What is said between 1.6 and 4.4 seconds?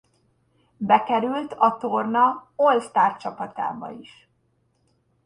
torna All-Star csapatába is.